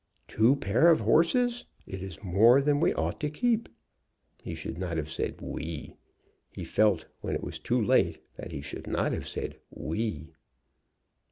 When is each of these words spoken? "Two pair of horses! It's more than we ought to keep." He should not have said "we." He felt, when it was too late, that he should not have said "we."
"Two 0.27 0.55
pair 0.55 0.89
of 0.89 1.01
horses! 1.01 1.63
It's 1.85 2.23
more 2.23 2.59
than 2.59 2.79
we 2.79 2.91
ought 2.95 3.19
to 3.19 3.29
keep." 3.29 3.69
He 4.41 4.55
should 4.55 4.79
not 4.79 4.97
have 4.97 5.11
said 5.11 5.39
"we." 5.39 5.93
He 6.51 6.63
felt, 6.63 7.05
when 7.19 7.35
it 7.35 7.43
was 7.43 7.59
too 7.59 7.79
late, 7.79 8.19
that 8.35 8.51
he 8.51 8.61
should 8.61 8.87
not 8.87 9.11
have 9.11 9.27
said 9.27 9.59
"we." 9.69 10.33